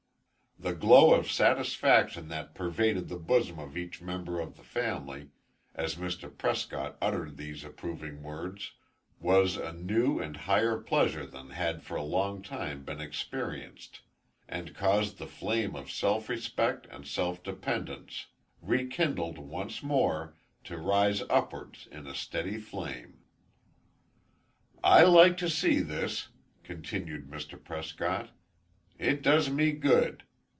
The 0.59 0.75
glow 0.75 1.15
of 1.15 1.31
satisfaction 1.31 2.27
that 2.27 2.53
pervaded 2.53 3.09
the 3.09 3.17
bosom 3.17 3.57
of 3.57 3.75
each 3.75 3.99
member 3.99 4.39
of 4.39 4.57
the 4.57 4.63
family, 4.63 5.29
as 5.73 5.95
Mr. 5.95 6.29
Prescott 6.37 6.97
uttered 7.01 7.35
these 7.37 7.63
approving 7.63 8.21
words, 8.21 8.73
was 9.19 9.57
a 9.57 9.73
new 9.73 10.19
and 10.19 10.37
higher 10.37 10.77
pleasure 10.77 11.25
than 11.25 11.49
had 11.49 11.81
for 11.81 11.95
a 11.95 12.03
long 12.03 12.43
time 12.43 12.83
been 12.83 13.01
experienced, 13.01 14.01
and 14.47 14.75
caused 14.75 15.17
the 15.17 15.25
flame 15.25 15.75
of 15.75 15.89
self 15.89 16.29
respect 16.29 16.85
and 16.91 17.07
self 17.07 17.41
dependence, 17.41 18.27
rekindled 18.61 19.39
once 19.39 19.81
more, 19.81 20.35
to 20.65 20.77
rise 20.77 21.23
upwards 21.27 21.87
in 21.91 22.05
a 22.05 22.13
steady 22.13 22.59
flame. 22.59 23.21
"I 24.83 25.05
like 25.05 25.37
to 25.37 25.49
see 25.49 25.79
this," 25.79 26.27
continued 26.63 27.31
Mr. 27.31 27.61
Prescott. 27.61 28.29
"It 28.99 29.23
does 29.23 29.49
me 29.49 29.71
good. 29.71 30.21